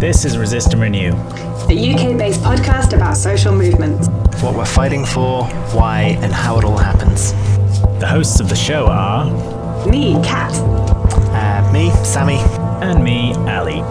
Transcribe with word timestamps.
This 0.00 0.24
is 0.24 0.38
Resist 0.38 0.72
and 0.72 0.80
Renew, 0.80 1.10
the 1.68 1.92
UK 1.92 2.16
based 2.16 2.40
podcast 2.40 2.96
about 2.96 3.18
social 3.18 3.54
movements. 3.54 4.08
What 4.42 4.56
we're 4.56 4.64
fighting 4.64 5.04
for, 5.04 5.44
why, 5.74 6.16
and 6.22 6.32
how 6.32 6.58
it 6.58 6.64
all 6.64 6.78
happens. 6.78 7.32
The 8.00 8.06
hosts 8.06 8.40
of 8.40 8.48
the 8.48 8.56
show 8.56 8.86
are 8.86 9.26
Me, 9.86 10.14
Kat. 10.24 10.54
Uh, 10.54 11.70
me, 11.70 11.90
Sammy. 12.02 12.38
And 12.82 13.04
me, 13.04 13.34
Ali. 13.46 13.82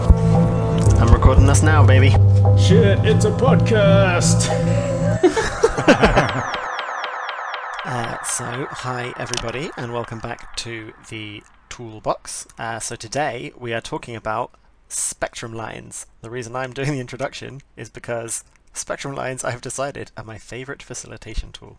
I'm 0.98 1.14
recording 1.14 1.46
this 1.46 1.62
now, 1.62 1.86
baby. 1.86 2.10
Shit, 2.58 2.98
it's 3.04 3.24
a 3.24 3.30
podcast! 3.30 4.48
uh, 7.84 8.22
so, 8.24 8.66
hi 8.68 9.14
everybody, 9.16 9.70
and 9.76 9.92
welcome 9.92 10.18
back 10.18 10.56
to 10.56 10.92
the 11.08 11.44
Toolbox. 11.68 12.48
Uh, 12.58 12.80
so 12.80 12.96
today 12.96 13.52
we 13.56 13.72
are 13.72 13.80
talking 13.80 14.16
about 14.16 14.50
spectrum 14.92 15.52
lines. 15.52 16.06
The 16.20 16.30
reason 16.30 16.56
I'm 16.56 16.72
doing 16.72 16.92
the 16.92 17.00
introduction 17.00 17.60
is 17.76 17.88
because 17.88 18.44
spectrum 18.72 19.14
lines, 19.14 19.44
I 19.44 19.50
have 19.50 19.60
decided, 19.60 20.10
are 20.16 20.24
my 20.24 20.38
favorite 20.38 20.82
facilitation 20.82 21.52
tool. 21.52 21.78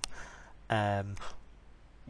Um, 0.69 1.15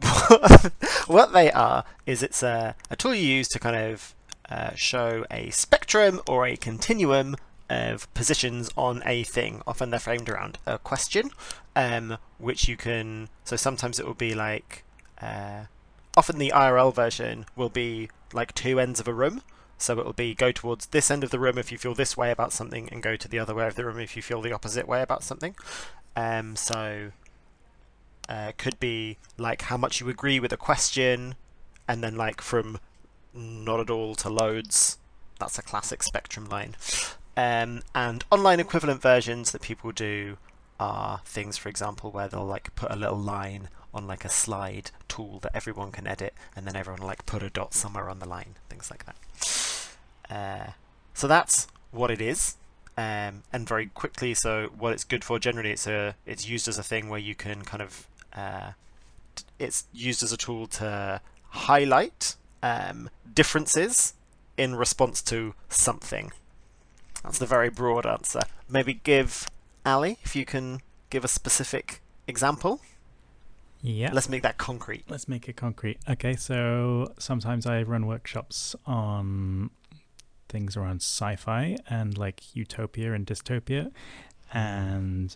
what 1.06 1.32
they 1.32 1.50
are 1.52 1.84
is 2.06 2.22
it's 2.22 2.42
a, 2.42 2.74
a 2.90 2.96
tool 2.96 3.14
you 3.14 3.26
use 3.26 3.48
to 3.48 3.58
kind 3.58 3.76
of 3.76 4.14
uh, 4.48 4.74
show 4.74 5.24
a 5.30 5.50
spectrum 5.50 6.20
or 6.28 6.46
a 6.46 6.56
continuum 6.56 7.36
of 7.70 8.12
positions 8.14 8.70
on 8.76 9.02
a 9.06 9.22
thing. 9.22 9.62
Often 9.66 9.90
they're 9.90 10.00
framed 10.00 10.28
around 10.28 10.58
a 10.66 10.78
question, 10.78 11.30
um, 11.74 12.18
which 12.38 12.68
you 12.68 12.76
can. 12.76 13.28
So 13.44 13.56
sometimes 13.56 13.98
it 13.98 14.06
will 14.06 14.14
be 14.14 14.34
like. 14.34 14.84
Uh, 15.20 15.66
often 16.16 16.38
the 16.38 16.52
IRL 16.54 16.94
version 16.94 17.46
will 17.56 17.70
be 17.70 18.10
like 18.32 18.54
two 18.54 18.78
ends 18.78 19.00
of 19.00 19.08
a 19.08 19.14
room. 19.14 19.42
So 19.82 19.98
it 19.98 20.06
will 20.06 20.12
be 20.12 20.32
go 20.32 20.52
towards 20.52 20.86
this 20.86 21.10
end 21.10 21.24
of 21.24 21.30
the 21.30 21.40
room 21.40 21.58
if 21.58 21.72
you 21.72 21.76
feel 21.76 21.94
this 21.94 22.16
way 22.16 22.30
about 22.30 22.52
something, 22.52 22.88
and 22.90 23.02
go 23.02 23.16
to 23.16 23.28
the 23.28 23.40
other 23.40 23.54
way 23.54 23.66
of 23.66 23.74
the 23.74 23.84
room 23.84 23.98
if 23.98 24.14
you 24.16 24.22
feel 24.22 24.40
the 24.40 24.52
opposite 24.52 24.86
way 24.86 25.02
about 25.02 25.24
something. 25.24 25.56
Um, 26.14 26.54
so 26.54 27.10
uh, 28.28 28.52
could 28.56 28.78
be 28.78 29.18
like 29.36 29.62
how 29.62 29.76
much 29.76 30.00
you 30.00 30.08
agree 30.08 30.38
with 30.38 30.52
a 30.52 30.56
question, 30.56 31.34
and 31.88 32.02
then 32.02 32.16
like 32.16 32.40
from 32.40 32.78
not 33.34 33.80
at 33.80 33.90
all 33.90 34.14
to 34.16 34.28
loads. 34.28 34.98
That's 35.40 35.58
a 35.58 35.62
classic 35.62 36.02
spectrum 36.02 36.48
line. 36.48 36.76
Um, 37.36 37.82
and 37.94 38.24
online 38.30 38.60
equivalent 38.60 39.02
versions 39.02 39.50
that 39.50 39.62
people 39.62 39.90
do 39.90 40.36
are 40.78 41.22
things, 41.24 41.56
for 41.56 41.68
example, 41.68 42.12
where 42.12 42.28
they'll 42.28 42.44
like 42.44 42.74
put 42.76 42.92
a 42.92 42.96
little 42.96 43.18
line 43.18 43.68
on 43.92 44.06
like 44.06 44.24
a 44.24 44.28
slide 44.28 44.90
tool 45.08 45.40
that 45.40 45.56
everyone 45.56 45.90
can 45.90 46.06
edit, 46.06 46.34
and 46.54 46.66
then 46.66 46.76
everyone 46.76 47.02
like 47.02 47.26
put 47.26 47.42
a 47.42 47.50
dot 47.50 47.74
somewhere 47.74 48.08
on 48.08 48.20
the 48.20 48.28
line, 48.28 48.54
things 48.68 48.90
like 48.90 49.06
that. 49.06 49.16
Uh, 50.32 50.70
so 51.14 51.26
that's 51.26 51.66
what 51.90 52.10
it 52.10 52.20
is. 52.20 52.56
Um, 52.96 53.42
and 53.52 53.66
very 53.66 53.86
quickly, 53.86 54.34
so 54.34 54.70
what 54.78 54.92
it's 54.92 55.04
good 55.04 55.24
for 55.24 55.38
generally, 55.38 55.70
it's 55.70 55.86
a 55.86 56.14
it's 56.26 56.48
used 56.48 56.68
as 56.68 56.78
a 56.78 56.82
thing 56.82 57.08
where 57.08 57.18
you 57.18 57.34
can 57.34 57.62
kind 57.62 57.82
of 57.82 58.06
uh, 58.34 58.72
it's 59.58 59.84
used 59.92 60.22
as 60.22 60.32
a 60.32 60.36
tool 60.36 60.66
to 60.66 61.20
highlight 61.48 62.36
um, 62.62 63.08
differences 63.34 64.14
in 64.56 64.74
response 64.74 65.22
to 65.22 65.54
something. 65.68 66.32
That's 67.22 67.38
the 67.38 67.46
very 67.46 67.70
broad 67.70 68.04
answer. 68.04 68.40
Maybe 68.68 68.94
give 68.94 69.46
Ali 69.86 70.18
if 70.24 70.36
you 70.36 70.44
can 70.44 70.80
give 71.08 71.24
a 71.24 71.28
specific 71.28 72.00
example. 72.26 72.80
Yeah. 73.80 74.10
Let's 74.12 74.28
make 74.28 74.42
that 74.42 74.58
concrete. 74.58 75.04
Let's 75.08 75.28
make 75.28 75.48
it 75.48 75.56
concrete. 75.56 75.98
Okay, 76.08 76.36
so 76.36 77.12
sometimes 77.18 77.66
I 77.66 77.82
run 77.82 78.06
workshops 78.06 78.76
on 78.86 79.70
things 80.52 80.76
around 80.76 80.96
sci-fi 80.96 81.76
and 81.88 82.16
like 82.16 82.54
utopia 82.54 83.14
and 83.14 83.26
dystopia. 83.26 83.90
And 84.52 85.34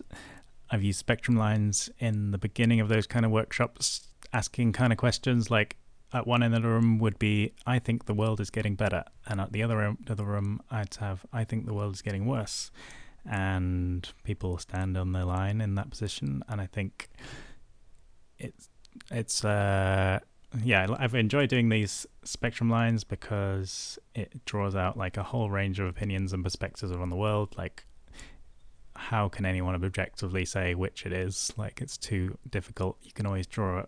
I've 0.69 0.83
used 0.83 0.99
spectrum 0.99 1.35
lines 1.35 1.89
in 1.99 2.31
the 2.31 2.37
beginning 2.37 2.79
of 2.79 2.87
those 2.87 3.07
kind 3.07 3.25
of 3.25 3.31
workshops 3.31 4.07
asking 4.31 4.73
kind 4.73 4.93
of 4.93 4.97
questions 4.97 5.49
like 5.49 5.77
at 6.13 6.27
one 6.27 6.43
end 6.43 6.55
of 6.55 6.61
the 6.61 6.69
room 6.69 6.99
would 6.99 7.17
be 7.17 7.53
I 7.65 7.79
think 7.79 8.05
the 8.05 8.13
world 8.13 8.39
is 8.39 8.49
getting 8.49 8.75
better 8.75 9.03
and 9.25 9.41
at 9.41 9.51
the 9.51 9.63
other 9.63 9.81
end 9.81 10.09
of 10.09 10.17
the 10.17 10.25
room 10.25 10.61
I'd 10.69 10.95
have 10.95 11.25
I 11.33 11.43
think 11.43 11.65
the 11.65 11.73
world 11.73 11.95
is 11.95 12.01
getting 12.01 12.25
worse 12.25 12.71
and 13.29 14.07
people 14.23 14.57
stand 14.57 14.97
on 14.97 15.11
their 15.13 15.25
line 15.25 15.61
in 15.61 15.75
that 15.75 15.89
position 15.89 16.43
and 16.47 16.61
I 16.61 16.67
think 16.67 17.09
it's 18.37 18.69
it's 19.11 19.43
uh 19.43 20.19
yeah, 20.63 20.87
I've 20.97 21.15
enjoyed 21.15 21.49
doing 21.49 21.69
these 21.69 22.07
spectrum 22.27 22.69
lines 22.69 23.03
because 23.03 23.97
it 24.13 24.45
draws 24.45 24.75
out 24.75 24.97
like 24.97 25.17
a 25.17 25.23
whole 25.23 25.49
range 25.49 25.79
of 25.79 25.87
opinions 25.87 26.33
and 26.33 26.43
perspectives 26.43 26.91
around 26.91 27.09
the 27.09 27.15
world. 27.15 27.55
Like, 27.57 27.85
how 28.95 29.29
can 29.29 29.45
anyone 29.45 29.75
objectively 29.75 30.45
say 30.45 30.75
which 30.75 31.05
it 31.05 31.13
is? 31.13 31.53
Like, 31.57 31.81
it's 31.81 31.97
too 31.97 32.37
difficult. 32.49 32.97
You 33.01 33.11
can 33.11 33.25
always 33.25 33.47
draw 33.47 33.85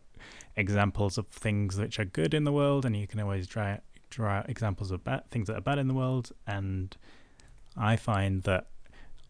examples 0.56 1.18
of 1.18 1.28
things 1.28 1.78
which 1.78 2.00
are 2.00 2.06
good 2.06 2.34
in 2.34 2.44
the 2.44 2.52
world, 2.52 2.86
and 2.86 2.96
you 2.96 3.08
can 3.08 3.20
always 3.20 3.48
draw 3.48 3.78
draw 4.10 4.38
out 4.40 4.50
examples 4.50 4.90
of 4.90 5.04
bad 5.04 5.30
things 5.30 5.48
that 5.48 5.58
are 5.58 5.62
bad 5.62 5.78
in 5.78 5.88
the 5.88 5.94
world. 5.94 6.32
And 6.48 6.96
I 7.78 7.96
find 7.96 8.44
that 8.44 8.68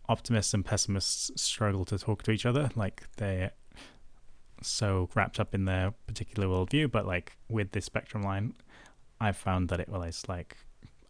optimists 0.08 0.54
and 0.54 0.66
pessimists 0.66 1.32
struggle 1.36 1.86
to 1.86 1.98
talk 1.98 2.24
to 2.24 2.32
each 2.32 2.46
other. 2.46 2.70
Like, 2.76 3.04
they're 3.18 3.52
so 4.62 5.10
wrapped 5.16 5.40
up 5.40 5.56
in 5.56 5.66
their 5.66 5.94
particular 6.08 6.48
worldview, 6.48 6.92
but 6.92 7.06
like 7.06 7.38
with 7.50 7.72
this 7.72 7.86
spectrum 7.86 8.24
line, 8.24 8.54
I've 9.20 9.38
found 9.38 9.70
that 9.70 9.80
it 9.80 9.90
was 9.90 10.24
like 10.28 10.58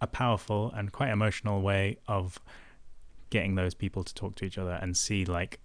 a 0.02 0.08
powerful 0.08 0.72
and 0.76 0.92
quite 0.92 1.10
emotional 1.10 1.62
way 1.62 1.98
of 2.08 2.40
getting 3.30 3.56
those 3.56 3.74
people 3.74 4.04
to 4.04 4.14
talk 4.14 4.36
to 4.36 4.46
each 4.46 4.58
other 4.58 4.80
and 4.82 4.98
see 4.98 5.26
like 5.26 5.60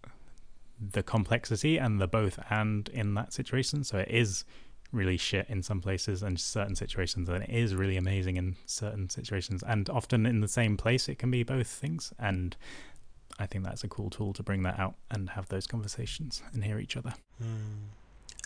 the 0.80 1.02
complexity 1.02 1.78
and 1.78 2.00
the 2.00 2.06
both 2.06 2.38
and 2.50 2.88
in 2.90 3.14
that 3.14 3.32
situation. 3.32 3.84
So 3.84 3.98
it 3.98 4.08
is 4.10 4.44
really 4.92 5.16
shit 5.16 5.46
in 5.48 5.62
some 5.62 5.80
places 5.80 6.22
and 6.22 6.38
certain 6.38 6.76
situations, 6.76 7.28
and 7.28 7.42
it 7.42 7.50
is 7.50 7.74
really 7.74 7.96
amazing 7.96 8.36
in 8.36 8.56
certain 8.66 9.08
situations. 9.08 9.62
And 9.66 9.88
often 9.90 10.26
in 10.26 10.40
the 10.40 10.48
same 10.48 10.76
place, 10.76 11.08
it 11.08 11.18
can 11.18 11.30
be 11.30 11.42
both 11.42 11.66
things. 11.66 12.12
And 12.18 12.56
I 13.38 13.46
think 13.46 13.64
that's 13.64 13.82
a 13.82 13.88
cool 13.88 14.10
tool 14.10 14.32
to 14.34 14.42
bring 14.42 14.62
that 14.62 14.78
out 14.78 14.94
and 15.10 15.30
have 15.30 15.48
those 15.48 15.66
conversations 15.66 16.42
and 16.52 16.64
hear 16.64 16.78
each 16.78 16.96
other. 16.96 17.14
Mm. 17.42 17.88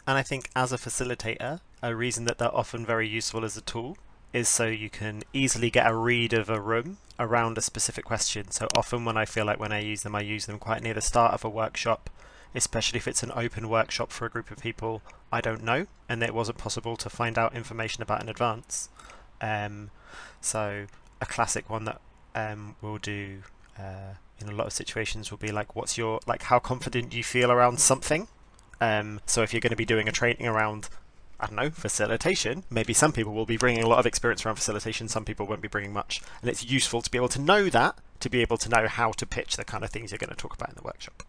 And 0.07 0.17
I 0.17 0.23
think 0.23 0.49
as 0.57 0.73
a 0.73 0.79
facilitator, 0.79 1.61
a 1.83 1.95
reason 1.95 2.25
that 2.25 2.39
they're 2.39 2.55
often 2.55 2.85
very 2.85 3.09
useful 3.09 3.45
as 3.45 3.57
a 3.57 3.63
tool 3.63 3.97
is 4.33 4.49
so 4.49 4.67
you 4.67 4.91
can 4.91 5.23
easily 5.33 5.71
get 5.71 5.91
a 5.91 5.95
read 5.95 6.33
of 6.33 6.51
a 6.51 6.61
room 6.61 6.99
around 7.19 7.57
a 7.57 7.63
specific 7.63 8.05
question. 8.05 8.51
So 8.51 8.69
often 8.77 9.05
when 9.05 9.17
I 9.17 9.25
feel 9.25 9.47
like 9.47 9.59
when 9.59 9.73
I 9.73 9.81
use 9.81 10.03
them, 10.03 10.15
I 10.15 10.21
use 10.21 10.47
them 10.47 10.59
quite 10.59 10.83
near 10.83 10.95
the 10.95 11.01
start 11.01 11.35
of 11.35 11.45
a 11.45 11.49
workshop, 11.49 12.11
especially 12.55 12.99
if 12.99 13.09
it's 13.09 13.23
an 13.23 13.33
open 13.35 13.69
workshop 13.69 14.13
for 14.13 14.27
a 14.27 14.31
group 14.31 14.51
of 14.51 14.59
people 14.59 15.03
I 15.33 15.41
don't 15.41 15.63
know 15.63 15.87
and 16.09 16.23
it 16.23 16.35
wasn't 16.35 16.59
possible 16.59 16.97
to 16.97 17.11
find 17.11 17.39
out 17.39 17.55
information 17.55 18.03
about 18.03 18.23
in 18.23 18.29
advance. 18.29 18.89
Um, 19.41 19.91
so 20.41 20.87
a 21.21 21.27
classic 21.27 21.69
one 21.69 21.85
that 21.85 22.01
um, 22.35 22.77
we'll 22.81 22.99
do 22.99 23.43
uh, 23.79 24.15
in 24.41 24.49
a 24.49 24.55
lot 24.55 24.67
of 24.67 24.73
situations 24.73 25.31
will 25.31 25.39
be 25.39 25.53
like, 25.53 25.75
what's 25.75 25.99
your 25.99 26.21
like, 26.27 26.45
how 26.45 26.59
confident 26.59 27.11
do 27.11 27.17
you 27.17 27.25
feel 27.25 27.51
around 27.51 27.81
something? 27.81 28.29
Um, 28.81 29.21
so 29.27 29.43
if 29.43 29.53
you're 29.53 29.61
going 29.61 29.71
to 29.71 29.77
be 29.77 29.85
doing 29.85 30.09
a 30.09 30.13
training 30.13 30.47
around, 30.47 30.89
I 31.41 31.47
don't 31.47 31.57
know, 31.57 31.71
facilitation, 31.71 32.65
maybe 32.69 32.93
some 32.93 33.13
people 33.13 33.33
will 33.33 33.47
be 33.47 33.57
bringing 33.57 33.85
a 33.85 33.89
lot 33.89 34.01
of 34.01 34.07
experience 34.07 34.45
around 34.45 34.57
facilitation, 34.57 35.07
some 35.07 35.25
people 35.25 35.47
won't 35.47 35.63
be 35.63 35.69
bringing 35.69 35.93
much, 35.93 36.21
and 36.41 36.51
it's 36.51 36.65
useful 36.65 37.01
to 37.01 37.11
be 37.11 37.17
able 37.19 37.29
to 37.29 37.41
know 37.41 37.69
that 37.69 37.97
to 38.21 38.29
be 38.29 38.41
able 38.41 38.57
to 38.59 38.69
know 38.69 38.89
how 38.89 39.13
to 39.13 39.25
pitch 39.25 39.57
the 39.57 39.65
kind 39.65 39.85
of 39.85 39.91
things 39.91 40.11
you're 40.11 40.19
going 40.19 40.31
to 40.31 40.37
talk 40.37 40.55
about 40.55 40.71
in 40.71 40.75
the 40.75 40.83
workshop. 40.83 41.23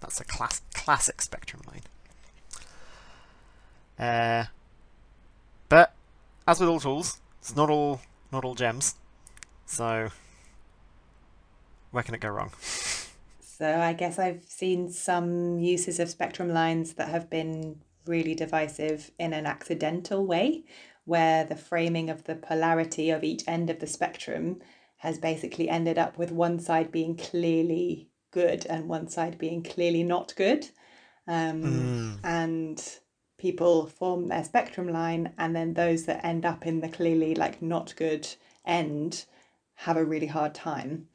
That's 0.00 0.20
a 0.20 0.24
class- 0.24 0.60
classic 0.74 1.22
spectrum 1.22 1.62
line. 1.66 1.82
Uh, 3.98 4.44
but 5.68 5.94
as 6.46 6.60
with 6.60 6.68
all 6.68 6.80
tools, 6.80 7.20
it's 7.40 7.56
not 7.56 7.70
all 7.70 8.00
not 8.30 8.44
all 8.44 8.54
gems. 8.54 8.96
So 9.64 10.10
where 11.90 12.02
can 12.02 12.14
it 12.14 12.20
go 12.20 12.28
wrong? 12.28 12.50
So 13.40 13.80
I 13.80 13.94
guess 13.94 14.18
I've 14.18 14.44
seen 14.46 14.90
some 14.90 15.58
uses 15.58 15.98
of 15.98 16.10
spectrum 16.10 16.50
lines 16.50 16.94
that 16.94 17.08
have 17.08 17.30
been 17.30 17.80
really 18.06 18.34
divisive 18.34 19.10
in 19.18 19.32
an 19.32 19.46
accidental 19.46 20.26
way, 20.26 20.64
where 21.04 21.44
the 21.44 21.56
framing 21.56 22.10
of 22.10 22.24
the 22.24 22.34
polarity 22.34 23.10
of 23.10 23.24
each 23.24 23.42
end 23.46 23.70
of 23.70 23.78
the 23.78 23.86
spectrum 23.86 24.60
has 24.98 25.18
basically 25.18 25.68
ended 25.68 25.98
up 25.98 26.18
with 26.18 26.32
one 26.32 26.58
side 26.58 26.90
being 26.90 27.16
clearly 27.16 28.08
good 28.32 28.66
and 28.66 28.88
one 28.88 29.08
side 29.08 29.38
being 29.38 29.62
clearly 29.62 30.02
not 30.02 30.34
good. 30.36 30.68
Um, 31.28 31.62
mm. 31.62 32.18
And 32.24 32.82
people 33.38 33.86
form 33.86 34.28
their 34.28 34.44
spectrum 34.44 34.88
line, 34.88 35.32
and 35.38 35.54
then 35.54 35.74
those 35.74 36.04
that 36.06 36.24
end 36.24 36.44
up 36.44 36.66
in 36.66 36.80
the 36.80 36.88
clearly 36.88 37.34
like 37.34 37.60
not 37.62 37.94
good 37.96 38.26
end 38.64 39.24
have 39.74 39.96
a 39.96 40.04
really 40.04 40.26
hard 40.26 40.54
time. 40.54 41.08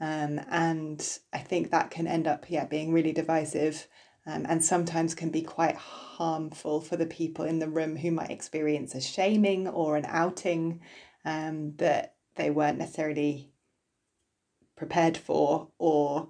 Um, 0.00 0.40
and 0.50 1.18
I 1.32 1.38
think 1.38 1.70
that 1.70 1.90
can 1.90 2.06
end 2.06 2.26
up, 2.26 2.46
yeah, 2.48 2.64
being 2.64 2.92
really 2.92 3.12
divisive 3.12 3.86
um, 4.26 4.44
and 4.48 4.64
sometimes 4.64 5.14
can 5.14 5.30
be 5.30 5.42
quite 5.42 5.76
harmful 5.76 6.80
for 6.80 6.96
the 6.96 7.06
people 7.06 7.44
in 7.44 7.58
the 7.58 7.68
room 7.68 7.96
who 7.96 8.10
might 8.10 8.30
experience 8.30 8.94
a 8.94 9.00
shaming 9.00 9.68
or 9.68 9.96
an 9.96 10.04
outing 10.08 10.80
um, 11.24 11.74
that 11.76 12.14
they 12.36 12.50
weren't 12.50 12.78
necessarily 12.78 13.50
prepared 14.76 15.16
for 15.16 15.68
or 15.78 16.28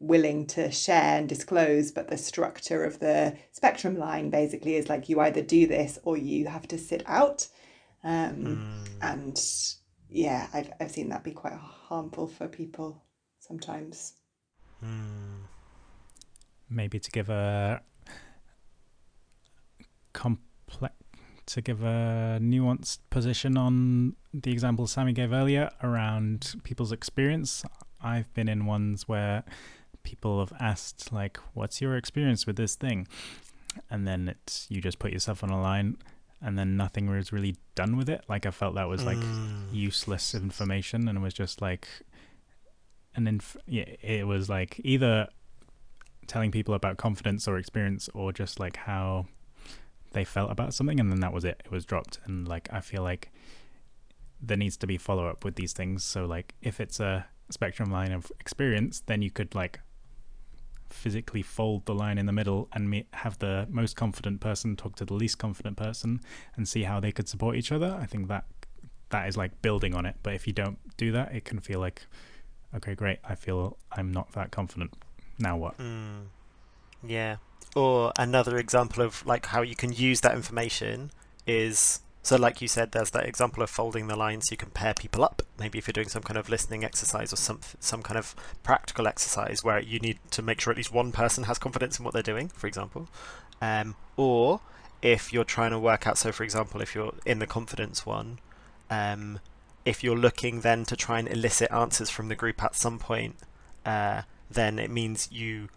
willing 0.00 0.46
to 0.46 0.70
share 0.70 1.16
and 1.18 1.28
disclose 1.28 1.90
but 1.90 2.08
the 2.08 2.16
structure 2.18 2.84
of 2.84 2.98
the 2.98 3.34
spectrum 3.52 3.96
line 3.98 4.28
basically 4.28 4.74
is 4.74 4.88
like 4.88 5.08
you 5.08 5.18
either 5.20 5.40
do 5.40 5.66
this 5.66 5.98
or 6.04 6.16
you 6.16 6.46
have 6.46 6.68
to 6.68 6.76
sit 6.76 7.02
out 7.06 7.46
um, 8.02 8.44
Mm. 8.44 8.86
and 9.00 9.40
yeah 10.10 10.48
I've, 10.52 10.70
I've 10.78 10.90
seen 10.90 11.08
that 11.08 11.24
be 11.24 11.30
quite 11.32 11.54
harmful 11.54 12.26
for 12.26 12.48
people 12.48 13.02
sometimes 13.38 14.14
Mm. 14.84 15.44
Maybe 16.74 16.98
to 16.98 17.10
give 17.10 17.28
a 17.30 17.80
complex 20.12 20.94
to 21.46 21.60
give 21.60 21.82
a 21.82 22.38
nuanced 22.40 23.00
position 23.10 23.58
on 23.58 24.16
the 24.32 24.50
example 24.50 24.86
Sammy 24.86 25.12
gave 25.12 25.30
earlier 25.32 25.70
around 25.82 26.54
people's 26.64 26.90
experience. 26.90 27.62
I've 28.00 28.32
been 28.32 28.48
in 28.48 28.64
ones 28.64 29.06
where 29.08 29.44
people 30.04 30.40
have 30.40 30.52
asked 30.58 31.12
like, 31.12 31.36
"What's 31.52 31.80
your 31.82 31.96
experience 31.96 32.46
with 32.46 32.56
this 32.56 32.74
thing?" 32.76 33.06
and 33.90 34.06
then 34.06 34.28
it's 34.28 34.66
you 34.70 34.80
just 34.80 34.98
put 35.00 35.12
yourself 35.12 35.42
on 35.44 35.50
a 35.50 35.60
line, 35.60 35.96
and 36.40 36.56
then 36.58 36.76
nothing 36.78 37.08
was 37.10 37.30
really 37.32 37.56
done 37.74 37.96
with 37.96 38.08
it. 38.08 38.24
Like 38.28 38.46
I 38.46 38.50
felt 38.50 38.74
that 38.76 38.88
was 38.88 39.04
like 39.04 39.18
Mm. 39.18 39.72
useless 39.74 40.34
information 40.34 41.08
and 41.08 41.18
it 41.18 41.20
was 41.20 41.34
just 41.34 41.60
like 41.60 41.86
an 43.16 43.26
inf- 43.26 43.56
yeah 43.66 43.84
it 44.02 44.26
was 44.26 44.48
like 44.48 44.80
either 44.82 45.28
telling 46.26 46.50
people 46.50 46.74
about 46.74 46.96
confidence 46.96 47.46
or 47.46 47.58
experience 47.58 48.08
or 48.14 48.32
just 48.32 48.58
like 48.60 48.76
how 48.76 49.26
they 50.14 50.24
felt 50.24 50.50
about 50.50 50.72
something 50.72 50.98
and 50.98 51.12
then 51.12 51.20
that 51.20 51.32
was 51.32 51.44
it. 51.44 51.60
It 51.64 51.70
was 51.70 51.84
dropped. 51.84 52.20
And 52.24 52.48
like 52.48 52.68
i 52.72 52.80
feel 52.80 53.02
like 53.02 53.30
there 54.40 54.56
needs 54.56 54.76
to 54.78 54.86
be 54.86 54.96
follow 54.98 55.26
up 55.26 55.44
with 55.44 55.56
these 55.56 55.72
things. 55.72 56.04
So 56.04 56.24
like 56.24 56.54
if 56.62 56.80
it's 56.80 57.00
a 57.00 57.26
spectrum 57.50 57.90
line 57.90 58.12
of 58.12 58.32
experience 58.40 59.02
then 59.06 59.20
you 59.20 59.30
could 59.30 59.54
like 59.54 59.80
physically 60.88 61.42
fold 61.42 61.84
the 61.86 61.94
line 61.94 62.18
in 62.18 62.26
the 62.26 62.32
middle 62.32 62.68
and 62.72 62.88
me- 62.88 63.06
have 63.12 63.38
the 63.38 63.66
most 63.68 63.96
confident 63.96 64.40
person 64.40 64.76
talk 64.76 64.96
to 64.96 65.04
the 65.04 65.14
least 65.14 65.38
confident 65.38 65.76
person 65.76 66.20
and 66.56 66.68
see 66.68 66.84
how 66.84 67.00
they 67.00 67.12
could 67.12 67.28
support 67.28 67.56
each 67.56 67.72
other. 67.72 67.98
I 68.00 68.06
think 68.06 68.28
that 68.28 68.44
that 69.10 69.28
is 69.28 69.36
like 69.36 69.60
building 69.60 69.94
on 69.94 70.06
it. 70.06 70.16
But 70.22 70.34
if 70.34 70.46
you 70.46 70.52
don't 70.52 70.78
do 70.96 71.12
that 71.12 71.34
it 71.34 71.44
can 71.44 71.58
feel 71.58 71.80
like 71.80 72.06
okay 72.74 72.94
great. 72.94 73.18
I 73.24 73.34
feel 73.34 73.76
i'm 73.92 74.12
not 74.12 74.32
that 74.32 74.50
confident 74.50 74.92
now 75.38 75.56
what 75.56 75.78
Mm. 75.78 76.26
Yeah. 77.06 77.36
Or 77.76 78.12
another 78.18 78.56
example 78.56 79.02
of 79.02 79.24
like 79.26 79.46
how 79.46 79.62
you 79.62 79.74
can 79.76 79.92
use 79.92 80.20
that 80.20 80.34
information 80.34 81.10
is 81.46 82.00
so 82.22 82.36
like 82.36 82.62
you 82.62 82.68
said 82.68 82.92
there's 82.92 83.10
that 83.10 83.26
example 83.26 83.62
of 83.62 83.68
folding 83.68 84.06
the 84.06 84.16
lines. 84.16 84.50
you 84.50 84.56
can 84.56 84.70
pair 84.70 84.94
people 84.94 85.22
up 85.22 85.42
maybe 85.58 85.78
if 85.78 85.86
you're 85.86 85.92
doing 85.92 86.08
some 86.08 86.22
kind 86.22 86.38
of 86.38 86.48
listening 86.48 86.84
exercise 86.84 87.32
or 87.32 87.36
some 87.36 87.60
some 87.80 88.02
kind 88.02 88.16
of 88.18 88.34
practical 88.62 89.06
exercise 89.06 89.62
where 89.62 89.78
you 89.78 89.98
need 90.00 90.18
to 90.30 90.40
make 90.40 90.60
sure 90.60 90.70
at 90.70 90.76
least 90.76 90.92
one 90.92 91.12
person 91.12 91.44
has 91.44 91.58
confidence 91.58 91.98
in 91.98 92.04
what 92.04 92.14
they're 92.14 92.22
doing 92.22 92.48
for 92.48 92.66
example 92.66 93.08
um, 93.60 93.94
or 94.16 94.60
if 95.02 95.32
you're 95.32 95.44
trying 95.44 95.70
to 95.70 95.78
work 95.78 96.06
out 96.06 96.16
so 96.16 96.32
for 96.32 96.44
example 96.44 96.80
if 96.80 96.94
you're 96.94 97.12
in 97.26 97.40
the 97.40 97.46
confidence 97.46 98.06
one 98.06 98.38
um, 98.90 99.38
if 99.84 100.02
you're 100.02 100.16
looking 100.16 100.60
then 100.62 100.84
to 100.84 100.96
try 100.96 101.18
and 101.18 101.28
elicit 101.28 101.70
answers 101.70 102.08
from 102.08 102.28
the 102.28 102.34
group 102.34 102.62
at 102.62 102.74
some 102.74 102.98
point 102.98 103.36
uh, 103.84 104.22
then 104.54 104.78
it 104.78 104.90
means 104.90 105.30
you 105.30 105.68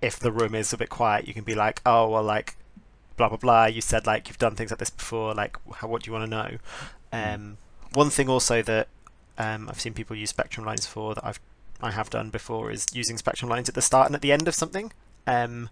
if 0.00 0.18
the 0.18 0.32
room 0.32 0.54
is 0.54 0.72
a 0.72 0.76
bit 0.76 0.88
quiet 0.88 1.26
you 1.26 1.34
can 1.34 1.44
be 1.44 1.54
like 1.54 1.80
oh 1.84 2.08
well 2.08 2.22
like 2.22 2.56
blah 3.16 3.28
blah 3.28 3.38
blah 3.38 3.64
you 3.64 3.80
said 3.80 4.06
like 4.06 4.28
you've 4.28 4.38
done 4.38 4.54
things 4.54 4.70
like 4.70 4.78
this 4.78 4.90
before 4.90 5.34
like 5.34 5.56
how 5.76 5.88
what 5.88 6.02
do 6.02 6.08
you 6.08 6.12
want 6.12 6.24
to 6.24 6.30
know 6.30 6.58
um, 7.12 7.56
one 7.92 8.10
thing 8.10 8.28
also 8.28 8.62
that 8.62 8.88
um, 9.38 9.68
I've 9.68 9.80
seen 9.80 9.94
people 9.94 10.16
use 10.16 10.30
spectrum 10.30 10.66
lines 10.66 10.86
for 10.86 11.14
that 11.14 11.24
I've 11.24 11.40
I 11.80 11.90
have 11.90 12.10
done 12.10 12.30
before 12.30 12.70
is 12.70 12.86
using 12.92 13.18
spectrum 13.18 13.50
lines 13.50 13.68
at 13.68 13.74
the 13.74 13.82
start 13.82 14.06
and 14.06 14.14
at 14.14 14.22
the 14.22 14.32
end 14.32 14.48
of 14.48 14.54
something. 14.54 14.92
Um, 15.26 15.68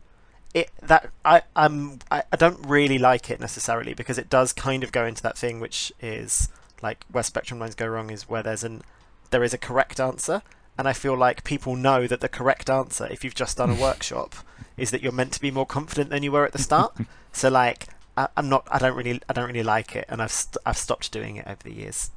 it 0.53 0.71
that 0.83 1.11
I 1.25 1.43
I'm 1.57 1.99
I, 2.11 2.23
I 2.33 2.37
don't 2.37 2.65
really 2.67 2.99
like 2.99 3.31
it 3.31 3.41
necessarily 3.41 3.95
because 3.95 4.19
it 4.19 4.31
does 4.31 4.53
kind 4.53 4.85
of 4.85 4.93
go 4.93 5.05
into 5.05 5.23
that 5.23 5.37
thing 5.37 5.61
which 5.61 5.93
is 6.01 6.49
like 6.83 7.05
where 7.11 7.25
spectrum 7.25 7.59
lines 7.59 7.75
go 7.75 7.87
wrong 7.87 8.11
is 8.11 8.29
where 8.29 8.43
there's 8.43 8.63
an 8.63 8.83
there 9.31 9.43
is 9.43 9.53
a 9.53 9.59
correct 9.59 9.99
answer 9.99 10.43
and 10.76 10.88
I 10.88 10.93
feel 10.93 11.17
like 11.17 11.44
people 11.44 11.76
know 11.76 12.06
that 12.06 12.21
the 12.21 12.29
correct 12.29 12.69
answer 12.69 13.06
if 13.11 13.25
you've 13.25 13.35
just 13.35 13.56
done 13.56 13.71
a 13.71 13.75
workshop 13.75 14.35
is 14.76 14.91
that 14.91 15.03
you're 15.03 15.12
meant 15.12 15.32
to 15.32 15.41
be 15.41 15.50
more 15.50 15.67
confident 15.67 16.11
than 16.11 16.23
you 16.23 16.32
were 16.32 16.44
at 16.44 16.53
the 16.53 16.59
start. 16.59 16.97
So 17.37 17.49
like 17.49 17.88
I, 18.17 18.29
I'm 18.37 18.49
not 18.49 18.69
I 18.71 18.79
don't 18.79 18.97
really 18.97 19.21
I 19.29 19.32
don't 19.32 19.49
really 19.49 19.65
like 19.65 19.97
it 19.97 20.05
and 20.09 20.23
I've 20.23 20.31
st- 20.31 20.59
I've 20.65 20.76
stopped 20.76 21.11
doing 21.11 21.35
it 21.35 21.49
over 21.49 21.65
the 21.65 21.73
years. 21.73 22.12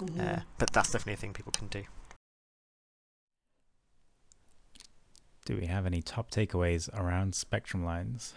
Uh, 0.00 0.42
but 0.58 0.72
that's 0.72 0.92
definitely 0.92 1.14
a 1.14 1.16
thing 1.16 1.32
people 1.32 1.50
can 1.50 1.66
do. 1.66 1.82
Do 5.44 5.56
we 5.56 5.66
have 5.66 5.86
any 5.86 6.02
top 6.02 6.30
takeaways 6.30 6.88
around 6.96 7.34
spectrum 7.34 7.84
lines? 7.84 8.32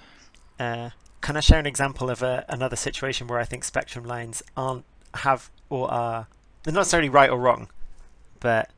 Uh, 0.60 0.90
can 1.22 1.38
I 1.38 1.40
share 1.40 1.60
an 1.60 1.68
example 1.68 2.10
of 2.10 2.24
a, 2.24 2.46
another 2.50 2.76
situation 2.76 3.28
where 3.28 3.40
I 3.40 3.46
think 3.46 3.64
spectrum 3.64 4.04
lines 4.04 4.42
aren't 4.58 4.86
have 5.14 5.52
or 5.70 5.92
are 5.92 6.28
they're 6.64 6.74
not 6.74 6.82
necessarily 6.82 7.10
right 7.10 7.30
or 7.30 7.38
wrong, 7.38 7.70
but 8.40 8.72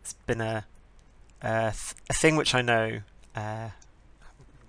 it's 0.00 0.14
been 0.26 0.40
a 0.40 0.64
a, 1.42 1.72
th- 1.72 1.94
a 2.08 2.14
thing 2.14 2.36
which 2.36 2.54
I 2.54 2.62
know. 2.62 3.00
Uh, 3.34 3.70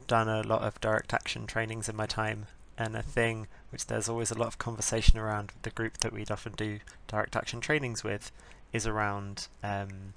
done 0.07 0.27
a 0.27 0.41
lot 0.43 0.61
of 0.61 0.79
direct 0.81 1.13
action 1.13 1.47
trainings 1.47 1.87
in 1.87 1.95
my 1.95 2.05
time, 2.05 2.47
and 2.77 2.95
a 2.97 3.01
thing 3.01 3.47
which 3.69 3.87
there's 3.87 4.09
always 4.09 4.29
a 4.31 4.37
lot 4.37 4.47
of 4.47 4.57
conversation 4.57 5.17
around 5.17 5.51
with 5.51 5.61
the 5.61 5.69
group 5.69 5.97
that 5.99 6.11
we'd 6.11 6.29
often 6.29 6.51
do 6.53 6.79
direct 7.07 7.35
action 7.35 7.61
trainings 7.61 8.03
with 8.03 8.31
is 8.73 8.85
around. 8.85 9.47
Um, 9.63 10.13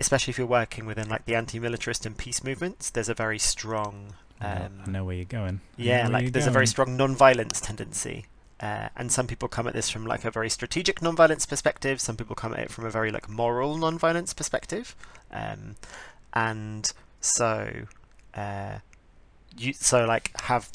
especially 0.00 0.30
if 0.30 0.38
you're 0.38 0.46
working 0.46 0.86
within 0.86 1.08
like 1.08 1.24
the 1.24 1.34
anti-militarist 1.34 2.06
and 2.06 2.16
peace 2.16 2.44
movements, 2.44 2.90
there's 2.90 3.08
a 3.08 3.14
very 3.14 3.38
strong 3.38 4.14
I 4.40 4.54
know- 4.54 4.64
um, 4.66 4.82
i 4.86 4.90
know 4.90 5.04
where 5.04 5.16
you're 5.16 5.24
going 5.24 5.60
I 5.78 5.82
yeah, 5.82 6.08
like 6.08 6.32
there's 6.32 6.46
a 6.46 6.50
very 6.52 6.66
strong 6.68 6.96
non-violence 6.96 7.60
tendency, 7.60 8.26
uh, 8.60 8.88
and 8.96 9.12
some 9.12 9.26
people 9.26 9.48
come 9.48 9.68
at 9.68 9.74
this 9.74 9.88
from 9.88 10.04
like 10.04 10.24
a 10.24 10.30
very 10.30 10.50
strategic 10.50 11.00
non-violence 11.00 11.46
perspective. 11.46 12.00
Some 12.00 12.16
people 12.16 12.34
come 12.34 12.52
at 12.52 12.60
it 12.60 12.70
from 12.70 12.84
a 12.84 12.90
very 12.90 13.10
like 13.10 13.28
moral 13.28 13.76
non-violence 13.76 14.34
perspective, 14.34 14.96
um, 15.30 15.76
and 16.32 16.90
so 17.20 17.86
uh, 18.34 18.78
you 19.56 19.72
so 19.72 20.04
like 20.04 20.32
have 20.42 20.68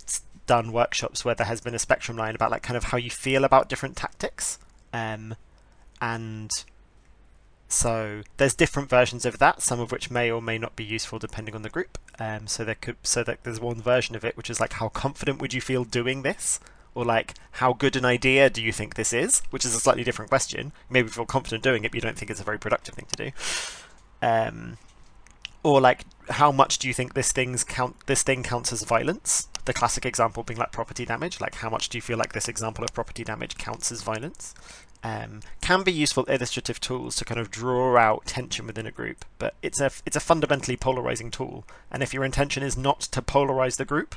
done 0.45 0.71
workshops 0.71 1.24
where 1.24 1.35
there 1.35 1.47
has 1.47 1.62
been 1.62 1.75
a 1.75 1.80
spectrum 1.80 2.18
line 2.18 2.35
about 2.35 2.51
like 2.51 2.63
kind 2.63 2.77
of 2.77 2.85
how 2.85 2.97
you 2.97 3.09
feel 3.09 3.44
about 3.44 3.68
different 3.68 3.97
tactics, 3.97 4.59
um, 4.94 5.36
and 6.01 6.51
so 7.67 8.22
there's 8.38 8.53
different 8.53 8.88
versions 8.88 9.25
of 9.25 9.39
that, 9.39 9.62
some 9.62 9.79
of 9.79 9.91
which 9.91 10.12
may 10.12 10.29
or 10.29 10.41
may 10.41 10.58
not 10.58 10.75
be 10.75 10.84
useful 10.86 11.19
depending 11.19 11.55
on 11.55 11.63
the 11.63 11.69
group. 11.69 11.98
Um, 12.19 12.48
so 12.48 12.63
there 12.63 12.75
could 12.75 12.98
so 13.03 13.24
that 13.24 13.43
there's 13.43 13.60
one 13.60 13.81
version 13.81 14.15
of 14.15 14.24
it 14.24 14.38
which 14.38 14.50
is 14.50 14.60
like 14.60 14.74
how 14.74 14.89
confident 14.89 15.41
would 15.41 15.53
you 15.53 15.60
feel 15.60 15.84
doing 15.84 16.22
this, 16.22 16.60
or 16.95 17.05
like 17.05 17.33
how 17.51 17.73
good 17.73 17.95
an 17.95 18.05
idea 18.05 18.50
do 18.50 18.62
you 18.62 18.71
think 18.71 18.95
this 18.95 19.13
is, 19.13 19.41
which 19.50 19.65
is 19.65 19.75
a 19.75 19.79
slightly 19.79 20.03
different 20.03 20.29
question. 20.29 20.71
Maybe 20.89 21.09
feel 21.09 21.25
confident 21.25 21.63
doing 21.63 21.83
it, 21.83 21.91
but 21.91 21.95
you 21.95 22.01
don't 22.01 22.17
think 22.17 22.31
it's 22.31 22.41
a 22.41 22.45
very 22.45 22.59
productive 22.59 22.95
thing 22.95 23.07
to 23.12 23.25
do. 23.25 23.31
Um, 24.21 24.77
or 25.63 25.81
like 25.81 26.05
how 26.29 26.51
much 26.51 26.77
do 26.77 26.88
you 26.88 26.93
think 26.93 27.13
this 27.13 27.31
thing's 27.31 27.63
count 27.63 27.95
this 28.05 28.23
thing 28.23 28.43
counts 28.43 28.71
as 28.73 28.83
violence? 28.83 29.47
The 29.65 29.73
classic 29.73 30.05
example 30.05 30.43
being 30.43 30.59
like 30.59 30.71
property 30.71 31.05
damage. 31.05 31.39
Like 31.39 31.55
how 31.55 31.69
much 31.69 31.89
do 31.89 31.97
you 31.97 32.01
feel 32.01 32.17
like 32.17 32.33
this 32.33 32.47
example 32.47 32.83
of 32.83 32.93
property 32.93 33.23
damage 33.23 33.57
counts 33.57 33.91
as 33.91 34.01
violence? 34.01 34.53
um, 35.03 35.41
can 35.62 35.83
be 35.83 35.91
useful 35.91 36.23
illustrative 36.25 36.79
tools 36.79 37.15
to 37.17 37.25
kind 37.25 37.39
of 37.39 37.51
draw 37.51 37.97
out 37.97 38.25
tension 38.25 38.65
within 38.65 38.88
a 38.88 38.91
group, 38.91 39.25
but 39.38 39.55
it's 39.62 39.81
a 39.81 39.91
it's 40.05 40.15
a 40.15 40.21
fundamentally 40.21 40.77
polarizing 40.77 41.29
tool. 41.29 41.65
And 41.91 42.01
if 42.01 42.13
your 42.13 42.23
intention 42.23 42.63
is 42.63 42.77
not 42.77 43.01
to 43.01 43.21
polarize 43.21 43.75
the 43.75 43.85
group, 43.85 44.15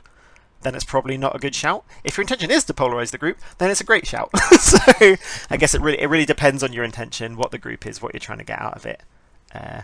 then 0.63 0.75
it's 0.75 0.85
probably 0.85 1.17
not 1.17 1.37
a 1.37 1.39
good 1.39 1.55
shout. 1.55 1.85
If 2.05 2.17
your 2.17 2.23
intention 2.23 2.51
is 2.51 2.65
to 2.65 2.75
polarize 2.75 3.11
the 3.11 3.19
group, 3.19 3.39
then 3.59 3.71
it's 3.71 3.81
a 3.81 3.85
great 3.85 4.07
shout. 4.07 4.31
so 4.61 4.79
I 5.51 5.57
guess 5.57 5.75
it 5.75 5.81
really 5.81 6.01
it 6.01 6.09
really 6.09 6.27
depends 6.27 6.63
on 6.63 6.73
your 6.73 6.85
intention, 6.85 7.37
what 7.37 7.51
the 7.51 7.59
group 7.59 7.87
is, 7.87 8.03
what 8.03 8.15
you're 8.15 8.21
trying 8.21 8.39
to 8.39 8.45
get 8.45 8.61
out 8.61 8.77
of 8.77 8.87
it. 8.87 9.03
Uh, 9.55 9.83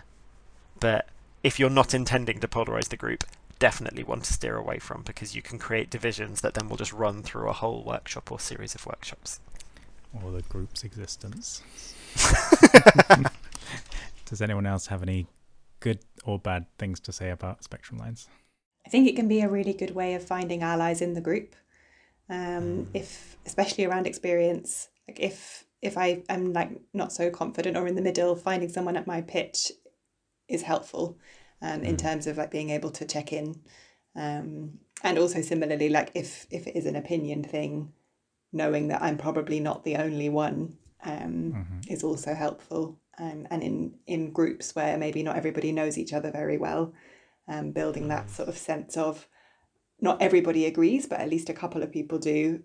but 0.79 1.07
if 1.43 1.59
you're 1.59 1.69
not 1.69 1.93
intending 1.93 2.39
to 2.39 2.47
polarize 2.47 2.89
the 2.89 2.97
group, 2.97 3.23
definitely 3.59 4.03
one 4.03 4.21
to 4.21 4.33
steer 4.33 4.57
away 4.57 4.79
from 4.79 5.03
because 5.03 5.35
you 5.35 5.41
can 5.41 5.57
create 5.57 5.89
divisions 5.89 6.41
that 6.41 6.53
then 6.53 6.67
will 6.67 6.77
just 6.77 6.91
run 6.91 7.23
through 7.23 7.47
a 7.47 7.53
whole 7.53 7.83
workshop 7.83 8.31
or 8.31 8.39
series 8.39 8.75
of 8.75 8.85
workshops. 8.85 9.39
or 10.21 10.31
the 10.31 10.41
group's 10.43 10.83
existence 10.83 11.61
does 14.25 14.41
anyone 14.41 14.65
else 14.65 14.87
have 14.87 15.01
any 15.01 15.27
good 15.79 15.99
or 16.25 16.37
bad 16.37 16.65
things 16.77 16.99
to 16.99 17.11
say 17.11 17.29
about 17.29 17.63
spectrum 17.63 17.97
lines 17.97 18.27
I 18.85 18.89
think 18.89 19.07
it 19.07 19.15
can 19.15 19.27
be 19.27 19.41
a 19.41 19.49
really 19.49 19.73
good 19.73 19.95
way 19.95 20.13
of 20.13 20.25
finding 20.25 20.61
allies 20.61 21.01
in 21.01 21.13
the 21.13 21.21
group. 21.21 21.55
Um, 22.29 22.87
if 22.93 23.37
especially 23.45 23.85
around 23.85 24.07
experience, 24.07 24.89
like 25.07 25.19
if 25.19 25.65
if 25.81 25.97
I 25.97 26.23
am 26.29 26.53
like 26.53 26.71
not 26.93 27.11
so 27.11 27.29
confident 27.29 27.77
or 27.77 27.87
in 27.87 27.95
the 27.95 28.01
middle, 28.01 28.35
finding 28.35 28.69
someone 28.69 28.97
at 28.97 29.07
my 29.07 29.21
pitch 29.21 29.71
is 30.47 30.61
helpful 30.61 31.17
um, 31.61 31.83
in 31.83 31.97
terms 31.97 32.27
of 32.27 32.37
like 32.37 32.51
being 32.51 32.69
able 32.69 32.91
to 32.91 33.05
check 33.05 33.33
in. 33.33 33.61
Um, 34.15 34.79
and 35.03 35.17
also 35.17 35.41
similarly, 35.41 35.89
like 35.89 36.11
if 36.15 36.47
if 36.49 36.67
it 36.67 36.75
is 36.77 36.85
an 36.85 36.95
opinion 36.95 37.43
thing, 37.43 37.93
knowing 38.51 38.87
that 38.89 39.01
I'm 39.01 39.17
probably 39.17 39.59
not 39.59 39.83
the 39.83 39.97
only 39.97 40.29
one 40.29 40.77
um, 41.03 41.81
is 41.89 42.03
also 42.03 42.33
helpful. 42.33 42.99
um, 43.19 43.47
and 43.51 43.61
in 43.61 43.95
in 44.07 44.31
groups 44.31 44.75
where 44.75 44.97
maybe 44.97 45.23
not 45.23 45.35
everybody 45.35 45.71
knows 45.71 45.97
each 45.97 46.13
other 46.13 46.31
very 46.31 46.57
well, 46.57 46.93
um, 47.47 47.71
building 47.71 48.07
that 48.07 48.29
sort 48.29 48.49
of 48.49 48.57
sense 48.57 48.97
of 48.97 49.27
not 49.99 50.21
everybody 50.21 50.65
agrees, 50.65 51.05
but 51.05 51.19
at 51.19 51.29
least 51.29 51.49
a 51.49 51.53
couple 51.53 51.83
of 51.83 51.91
people 51.91 52.17
do, 52.17 52.63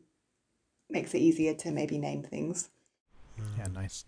makes 0.90 1.14
it 1.14 1.18
easier 1.18 1.54
to 1.54 1.70
maybe 1.70 1.98
name 1.98 2.22
things. 2.22 2.70
Yeah, 3.56 3.68
nice. 3.72 4.04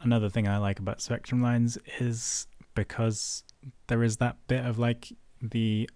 Another 0.00 0.28
thing 0.28 0.48
I 0.48 0.58
like 0.58 0.78
about 0.78 1.00
spectrum 1.00 1.42
lines 1.42 1.78
is 1.98 2.46
because 2.74 3.42
there 3.88 4.02
is 4.02 4.18
that 4.18 4.36
bit 4.46 4.64
of 4.64 4.78
like 4.78 5.12
the 5.42 5.88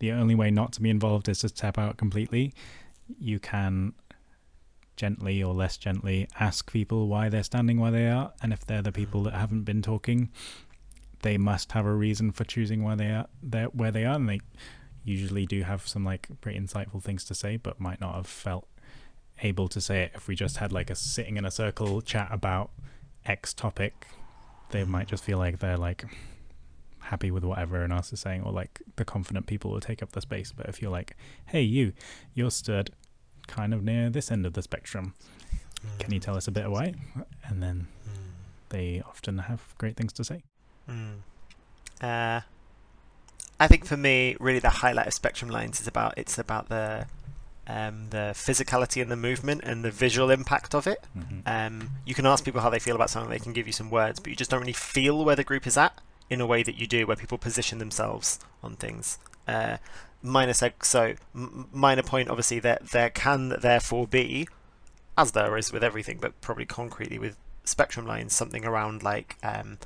the 0.00 0.12
only 0.12 0.34
way 0.34 0.50
not 0.50 0.72
to 0.72 0.82
be 0.82 0.90
involved 0.90 1.28
is 1.28 1.40
to 1.40 1.48
tap 1.48 1.78
out 1.78 1.96
completely. 1.96 2.52
You 3.18 3.38
can 3.38 3.94
gently 4.96 5.42
or 5.42 5.54
less 5.54 5.76
gently 5.76 6.28
ask 6.38 6.72
people 6.72 7.08
why 7.08 7.28
they're 7.28 7.42
standing 7.42 7.80
where 7.80 7.90
they 7.90 8.08
are, 8.08 8.32
and 8.42 8.52
if 8.52 8.66
they're 8.66 8.82
the 8.82 8.92
people 8.92 9.22
that 9.24 9.34
haven't 9.34 9.62
been 9.62 9.82
talking, 9.82 10.30
they 11.24 11.38
must 11.38 11.72
have 11.72 11.86
a 11.86 11.94
reason 11.94 12.30
for 12.30 12.44
choosing 12.44 12.84
where 12.84 12.96
they 12.96 13.06
are 13.06 13.26
there 13.42 13.66
where 13.68 13.90
they 13.90 14.04
are, 14.04 14.14
and 14.14 14.28
they 14.28 14.40
usually 15.04 15.46
do 15.46 15.62
have 15.62 15.88
some 15.88 16.04
like 16.04 16.28
pretty 16.42 16.60
insightful 16.60 17.02
things 17.02 17.24
to 17.24 17.34
say, 17.34 17.56
but 17.56 17.80
might 17.80 17.98
not 17.98 18.14
have 18.14 18.26
felt 18.26 18.68
able 19.40 19.66
to 19.68 19.80
say 19.80 20.02
it 20.02 20.12
if 20.14 20.28
we 20.28 20.36
just 20.36 20.58
had 20.58 20.70
like 20.70 20.90
a 20.90 20.94
sitting 20.94 21.38
in 21.38 21.46
a 21.46 21.50
circle 21.50 22.02
chat 22.02 22.28
about 22.30 22.70
X 23.24 23.54
topic. 23.54 24.06
They 24.68 24.84
might 24.84 25.08
just 25.08 25.24
feel 25.24 25.38
like 25.38 25.60
they're 25.60 25.78
like 25.78 26.04
happy 26.98 27.30
with 27.30 27.42
whatever 27.42 27.76
anyone 27.76 27.92
else 27.92 28.12
is 28.12 28.20
saying, 28.20 28.42
or 28.42 28.52
like 28.52 28.82
the 28.96 29.04
confident 29.06 29.46
people 29.46 29.70
will 29.70 29.80
take 29.80 30.02
up 30.02 30.12
the 30.12 30.20
space. 30.20 30.52
But 30.52 30.66
if 30.66 30.82
you're 30.82 30.90
like, 30.90 31.16
hey, 31.46 31.62
you, 31.62 31.94
you're 32.34 32.50
stood 32.50 32.90
kind 33.46 33.72
of 33.72 33.82
near 33.82 34.10
this 34.10 34.30
end 34.30 34.44
of 34.44 34.52
the 34.52 34.62
spectrum, 34.62 35.14
can 35.98 36.12
you 36.12 36.20
tell 36.20 36.36
us 36.36 36.48
a 36.48 36.50
bit 36.50 36.66
of 36.66 36.72
why? 36.72 36.92
And 37.46 37.62
then 37.62 37.86
hmm. 38.04 38.30
they 38.68 39.02
often 39.06 39.38
have 39.38 39.74
great 39.78 39.96
things 39.96 40.12
to 40.14 40.24
say. 40.24 40.42
Mm. 40.88 41.16
Uh, 42.00 42.40
I 43.58 43.66
think 43.66 43.86
for 43.86 43.96
me, 43.96 44.36
really, 44.40 44.58
the 44.58 44.68
highlight 44.68 45.06
of 45.06 45.14
Spectrum 45.14 45.50
Lines 45.50 45.80
is 45.80 45.86
about 45.86 46.14
it's 46.16 46.38
about 46.38 46.68
the 46.68 47.06
um, 47.66 48.08
the 48.10 48.32
physicality 48.34 49.00
and 49.00 49.10
the 49.10 49.16
movement 49.16 49.62
and 49.64 49.84
the 49.84 49.90
visual 49.90 50.30
impact 50.30 50.74
of 50.74 50.86
it. 50.86 51.04
Mm-hmm. 51.16 51.40
Um, 51.46 51.90
you 52.04 52.14
can 52.14 52.26
ask 52.26 52.44
people 52.44 52.60
how 52.60 52.70
they 52.70 52.78
feel 52.78 52.94
about 52.94 53.10
something; 53.10 53.30
they 53.30 53.38
can 53.38 53.52
give 53.52 53.66
you 53.66 53.72
some 53.72 53.90
words, 53.90 54.20
but 54.20 54.30
you 54.30 54.36
just 54.36 54.50
don't 54.50 54.60
really 54.60 54.72
feel 54.72 55.24
where 55.24 55.36
the 55.36 55.44
group 55.44 55.66
is 55.66 55.76
at 55.76 56.00
in 56.30 56.40
a 56.40 56.46
way 56.46 56.62
that 56.62 56.78
you 56.78 56.86
do 56.86 57.06
where 57.06 57.16
people 57.16 57.38
position 57.38 57.78
themselves 57.78 58.38
on 58.62 58.76
things. 58.76 59.18
Uh, 59.46 59.76
minor 60.22 60.52
seg- 60.52 60.84
so 60.84 61.14
m- 61.34 61.68
minor 61.72 62.02
point, 62.02 62.28
obviously, 62.28 62.58
that 62.58 62.90
there 62.90 63.10
can 63.10 63.50
therefore 63.60 64.06
be, 64.06 64.48
as 65.16 65.32
there 65.32 65.56
is 65.56 65.72
with 65.72 65.84
everything, 65.84 66.18
but 66.20 66.38
probably 66.40 66.64
concretely 66.64 67.18
with 67.18 67.36
spectrum 67.64 68.06
lines, 68.06 68.32
something 68.32 68.64
around 68.64 69.02
like 69.02 69.36
um, 69.42 69.78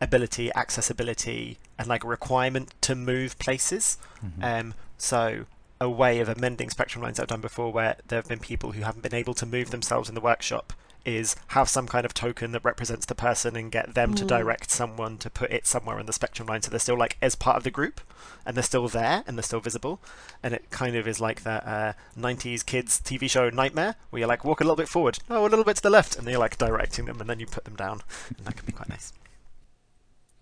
ability, 0.00 0.52
accessibility, 0.54 1.58
and 1.78 1.88
like 1.88 2.04
a 2.04 2.08
requirement 2.08 2.72
to 2.82 2.94
move 2.94 3.38
places. 3.38 3.98
Mhm. 4.24 4.42
Um, 4.60 4.74
so 4.96 5.46
a 5.80 5.88
way 5.88 6.18
of 6.20 6.28
amending 6.28 6.70
spectrum 6.70 7.02
lines 7.02 7.20
I've 7.20 7.28
done 7.28 7.40
before, 7.40 7.72
where 7.72 7.96
there 8.08 8.18
have 8.18 8.28
been 8.28 8.40
people 8.40 8.72
who 8.72 8.82
haven't 8.82 9.02
been 9.02 9.14
able 9.14 9.34
to 9.34 9.46
move 9.46 9.70
themselves 9.70 10.08
in 10.08 10.14
the 10.14 10.20
workshop, 10.20 10.72
is 11.04 11.36
have 11.48 11.68
some 11.68 11.86
kind 11.86 12.04
of 12.04 12.12
token 12.12 12.50
that 12.52 12.64
represents 12.64 13.06
the 13.06 13.14
person 13.14 13.54
and 13.56 13.70
get 13.70 13.94
them 13.94 14.12
to 14.14 14.24
Mm. 14.24 14.28
direct 14.28 14.70
someone 14.70 15.16
to 15.18 15.30
put 15.30 15.50
it 15.52 15.66
somewhere 15.66 15.98
in 16.00 16.06
the 16.06 16.12
spectrum 16.12 16.48
line, 16.48 16.60
so 16.62 16.70
they're 16.70 16.80
still 16.80 16.98
like 16.98 17.16
as 17.22 17.34
part 17.36 17.56
of 17.56 17.62
the 17.62 17.70
group, 17.70 18.00
and 18.44 18.56
they're 18.56 18.64
still 18.64 18.88
there 18.88 19.22
and 19.26 19.38
they're 19.38 19.42
still 19.44 19.60
visible, 19.60 20.00
and 20.42 20.52
it 20.52 20.68
kind 20.70 20.96
of 20.96 21.06
is 21.06 21.20
like 21.20 21.44
that 21.44 21.64
uh, 21.64 21.92
'90s 22.16 22.64
kids 22.66 23.00
TV 23.00 23.30
show 23.30 23.48
Knightmare, 23.48 23.94
where 24.10 24.18
you're 24.18 24.28
like 24.28 24.44
walk 24.44 24.60
a 24.60 24.64
little 24.64 24.76
bit 24.76 24.88
forward, 24.88 25.20
oh 25.30 25.46
a 25.46 25.48
little 25.48 25.64
bit 25.64 25.76
to 25.76 25.82
the 25.82 25.90
left, 25.90 26.16
and 26.16 26.26
then 26.26 26.32
you're 26.32 26.40
like 26.40 26.58
directing 26.58 27.04
them, 27.06 27.20
and 27.20 27.30
then 27.30 27.38
you 27.38 27.46
put 27.46 27.64
them 27.64 27.76
down, 27.76 28.02
and 28.36 28.44
that 28.44 28.56
can 28.56 28.66
be 28.66 28.72
quite 28.72 28.88
nice. 28.88 29.12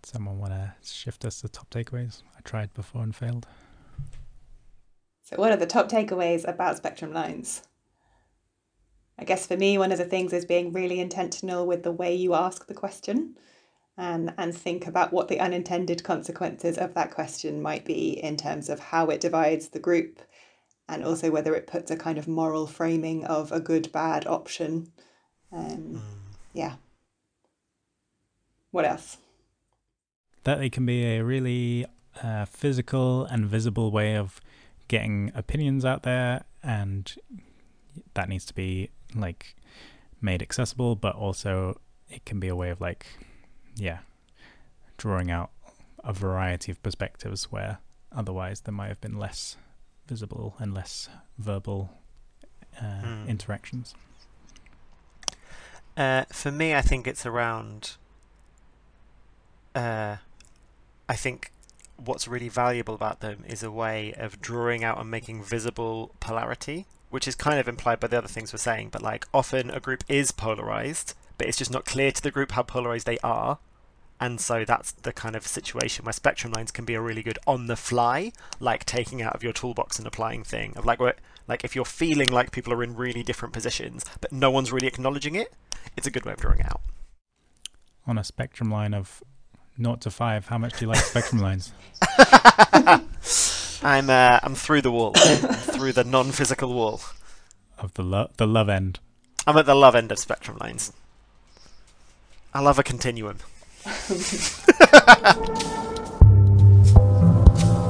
Someone 0.06 0.38
want 0.38 0.52
to 0.52 0.72
shift 0.84 1.24
us 1.24 1.40
to 1.40 1.48
top 1.48 1.68
takeaways? 1.68 2.22
I 2.38 2.40
tried 2.42 2.72
before 2.74 3.02
and 3.02 3.12
failed. 3.12 3.48
So, 5.24 5.34
what 5.34 5.50
are 5.50 5.56
the 5.56 5.66
top 5.66 5.88
takeaways 5.88 6.46
about 6.46 6.76
spectrum 6.76 7.12
lines? 7.12 7.64
I 9.18 9.24
guess 9.24 9.48
for 9.48 9.56
me, 9.56 9.76
one 9.78 9.90
of 9.90 9.98
the 9.98 10.04
things 10.04 10.32
is 10.32 10.44
being 10.44 10.72
really 10.72 11.00
intentional 11.00 11.66
with 11.66 11.82
the 11.82 11.90
way 11.90 12.14
you 12.14 12.34
ask 12.34 12.68
the 12.68 12.72
question 12.72 13.36
and, 13.98 14.32
and 14.38 14.56
think 14.56 14.86
about 14.86 15.12
what 15.12 15.26
the 15.26 15.40
unintended 15.40 16.04
consequences 16.04 16.78
of 16.78 16.94
that 16.94 17.10
question 17.10 17.60
might 17.60 17.84
be 17.84 18.10
in 18.10 18.36
terms 18.36 18.68
of 18.68 18.78
how 18.78 19.08
it 19.08 19.20
divides 19.20 19.70
the 19.70 19.80
group 19.80 20.20
and 20.88 21.02
also 21.02 21.32
whether 21.32 21.52
it 21.56 21.66
puts 21.66 21.90
a 21.90 21.96
kind 21.96 22.16
of 22.16 22.28
moral 22.28 22.68
framing 22.68 23.24
of 23.24 23.50
a 23.50 23.58
good 23.58 23.90
bad 23.90 24.24
option. 24.24 24.92
Um, 25.50 26.00
yeah. 26.52 26.76
What 28.70 28.84
else? 28.84 29.16
That 30.46 30.58
they 30.58 30.70
can 30.70 30.86
be 30.86 31.04
a 31.04 31.22
really 31.22 31.84
uh, 32.22 32.44
physical 32.44 33.24
and 33.26 33.46
visible 33.46 33.90
way 33.90 34.16
of 34.16 34.40
getting 34.88 35.30
opinions 35.34 35.84
out 35.84 36.02
there 36.04 36.44
and 36.62 37.16
that 38.14 38.28
needs 38.28 38.44
to 38.46 38.54
be 38.54 38.88
like 39.14 39.56
made 40.20 40.40
accessible 40.40 40.94
but 40.94 41.14
also 41.16 41.78
it 42.08 42.24
can 42.24 42.38
be 42.38 42.46
a 42.48 42.54
way 42.54 42.70
of 42.70 42.80
like 42.80 43.06
yeah 43.74 43.98
drawing 44.96 45.30
out 45.30 45.50
a 46.04 46.12
variety 46.12 46.70
of 46.70 46.80
perspectives 46.82 47.50
where 47.50 47.78
otherwise 48.14 48.60
there 48.60 48.72
might 48.72 48.88
have 48.88 49.00
been 49.00 49.18
less 49.18 49.56
visible 50.06 50.54
and 50.60 50.72
less 50.72 51.08
verbal 51.38 51.90
uh, 52.80 53.00
Hmm. 53.02 53.28
interactions 53.28 53.94
Uh, 55.96 56.24
for 56.30 56.52
me, 56.52 56.74
I 56.74 56.82
think 56.82 57.06
it's 57.06 57.24
around. 57.24 57.96
Uh, 59.74 60.16
I 61.08 61.16
think 61.16 61.52
what's 61.96 62.28
really 62.28 62.48
valuable 62.48 62.94
about 62.94 63.20
them 63.20 63.44
is 63.48 63.62
a 63.62 63.70
way 63.70 64.12
of 64.18 64.40
drawing 64.40 64.84
out 64.84 65.00
and 65.00 65.10
making 65.10 65.42
visible 65.42 66.14
polarity, 66.20 66.86
which 67.10 67.26
is 67.28 67.34
kind 67.34 67.58
of 67.58 67.68
implied 67.68 68.00
by 68.00 68.08
the 68.08 68.18
other 68.18 68.28
things 68.28 68.52
we're 68.52 68.58
saying. 68.58 68.88
But 68.90 69.02
like, 69.02 69.26
often 69.32 69.70
a 69.70 69.80
group 69.80 70.04
is 70.08 70.32
polarized, 70.32 71.14
but 71.38 71.46
it's 71.46 71.58
just 71.58 71.70
not 71.70 71.84
clear 71.84 72.12
to 72.12 72.22
the 72.22 72.30
group 72.30 72.52
how 72.52 72.62
polarized 72.62 73.06
they 73.06 73.18
are. 73.20 73.58
And 74.18 74.40
so 74.40 74.64
that's 74.64 74.92
the 74.92 75.12
kind 75.12 75.36
of 75.36 75.46
situation 75.46 76.04
where 76.04 76.12
spectrum 76.12 76.52
lines 76.52 76.70
can 76.70 76.84
be 76.86 76.94
a 76.94 77.00
really 77.00 77.22
good 77.22 77.38
on 77.46 77.66
the 77.66 77.76
fly, 77.76 78.32
like 78.58 78.84
taking 78.86 79.20
out 79.22 79.34
of 79.34 79.42
your 79.42 79.52
toolbox 79.52 79.98
and 79.98 80.06
applying 80.06 80.42
thing. 80.42 80.72
Of 80.76 80.86
like, 80.86 80.98
what, 80.98 81.18
like 81.46 81.64
if 81.64 81.76
you're 81.76 81.84
feeling 81.84 82.28
like 82.28 82.50
people 82.50 82.72
are 82.72 82.82
in 82.82 82.96
really 82.96 83.22
different 83.22 83.52
positions, 83.52 84.04
but 84.20 84.32
no 84.32 84.50
one's 84.50 84.72
really 84.72 84.86
acknowledging 84.86 85.34
it, 85.34 85.52
it's 85.96 86.06
a 86.06 86.10
good 86.10 86.24
way 86.24 86.32
of 86.32 86.40
drawing 86.40 86.60
it 86.60 86.66
out. 86.66 86.80
on 88.06 88.18
a 88.18 88.24
spectrum 88.24 88.70
line 88.70 88.94
of 88.94 89.22
0 89.80 89.96
to 89.96 90.10
5 90.10 90.46
how 90.48 90.58
much 90.58 90.72
do 90.78 90.84
you 90.84 90.88
like 90.90 90.98
spectrum 91.04 91.40
lines 91.42 91.72
I'm 93.82 94.08
uh, 94.10 94.40
I'm 94.42 94.54
through 94.54 94.82
the 94.82 94.90
wall, 94.90 95.12
through 95.12 95.92
the 95.92 96.02
non-physical 96.04 96.72
wall. 96.72 97.00
of 97.78 97.92
the 97.94 98.02
lo- 98.02 98.30
the 98.36 98.46
love 98.46 98.68
end 98.68 98.98
I'm 99.46 99.56
at 99.56 99.66
the 99.66 99.74
love 99.74 99.94
end 99.94 100.10
of 100.10 100.18
spectrum 100.18 100.56
lines. 100.60 100.92
I 102.52 102.60
love 102.60 102.78
a 102.78 102.82
continuum. 102.82 103.38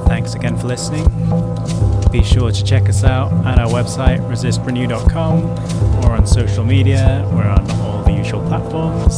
Thanks 0.07 0.35
again 0.35 0.59
for 0.59 0.67
listening. 0.67 1.05
Be 2.11 2.23
sure 2.23 2.51
to 2.51 2.65
check 2.65 2.89
us 2.89 3.05
out 3.05 3.33
at 3.47 3.59
our 3.59 3.69
website, 3.69 4.19
resistrenew.com, 4.29 6.05
or 6.05 6.11
on 6.13 6.27
social 6.27 6.65
media. 6.65 7.27
We're 7.33 7.45
on 7.45 7.71
all 7.81 8.03
the 8.03 8.13
usual 8.13 8.47
platforms. 8.49 9.15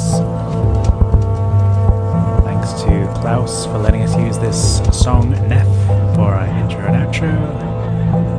Thanks 2.69 2.83
to 2.83 3.21
Klaus 3.21 3.65
for 3.65 3.79
letting 3.79 4.03
us 4.03 4.15
use 4.19 4.39
this 4.39 4.83
song 4.93 5.31
Neff 5.49 5.67
for 6.15 6.35
our 6.35 6.47
intro 6.61 6.81
and 6.81 6.97
outro. 6.97 7.33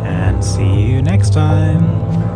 And 0.06 0.46
see 0.46 0.84
you 0.84 1.02
next 1.02 1.34
time. 1.34 2.29